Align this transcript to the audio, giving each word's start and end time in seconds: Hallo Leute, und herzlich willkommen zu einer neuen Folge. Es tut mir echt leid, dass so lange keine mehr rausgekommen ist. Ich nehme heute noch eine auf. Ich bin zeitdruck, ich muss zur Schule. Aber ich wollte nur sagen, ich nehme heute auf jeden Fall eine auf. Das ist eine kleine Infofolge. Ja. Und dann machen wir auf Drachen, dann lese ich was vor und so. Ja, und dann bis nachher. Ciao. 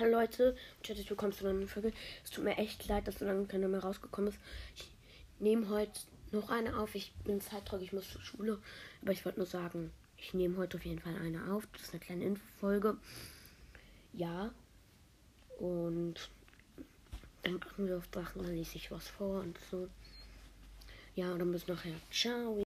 Hallo 0.00 0.12
Leute, 0.12 0.52
und 0.78 0.88
herzlich 0.88 1.10
willkommen 1.10 1.34
zu 1.34 1.44
einer 1.44 1.52
neuen 1.52 1.68
Folge. 1.68 1.92
Es 2.24 2.30
tut 2.30 2.42
mir 2.42 2.56
echt 2.56 2.88
leid, 2.88 3.06
dass 3.06 3.18
so 3.18 3.26
lange 3.26 3.44
keine 3.44 3.68
mehr 3.68 3.80
rausgekommen 3.80 4.30
ist. 4.30 4.38
Ich 4.74 4.88
nehme 5.40 5.68
heute 5.68 6.00
noch 6.32 6.48
eine 6.48 6.78
auf. 6.78 6.94
Ich 6.94 7.12
bin 7.24 7.42
zeitdruck, 7.42 7.82
ich 7.82 7.92
muss 7.92 8.10
zur 8.10 8.22
Schule. 8.22 8.58
Aber 9.02 9.12
ich 9.12 9.26
wollte 9.26 9.40
nur 9.40 9.46
sagen, 9.46 9.92
ich 10.16 10.32
nehme 10.32 10.56
heute 10.56 10.78
auf 10.78 10.86
jeden 10.86 11.00
Fall 11.00 11.16
eine 11.16 11.52
auf. 11.52 11.68
Das 11.74 11.82
ist 11.82 11.90
eine 11.90 12.00
kleine 12.00 12.24
Infofolge. 12.24 12.96
Ja. 14.14 14.54
Und 15.58 16.30
dann 17.42 17.56
machen 17.56 17.86
wir 17.86 17.98
auf 17.98 18.08
Drachen, 18.08 18.42
dann 18.42 18.54
lese 18.54 18.76
ich 18.76 18.90
was 18.90 19.06
vor 19.06 19.40
und 19.40 19.58
so. 19.70 19.86
Ja, 21.14 21.30
und 21.30 21.40
dann 21.40 21.52
bis 21.52 21.68
nachher. 21.68 21.92
Ciao. 22.10 22.62